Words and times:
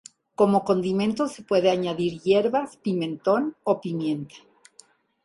Como 0.33 0.63
condimento 0.63 1.27
se 1.27 1.43
puede 1.43 1.69
añadir 1.69 2.19
hierbas, 2.21 2.75
pimentón 2.77 3.55
o 3.63 3.79
pimienta. 3.81 4.33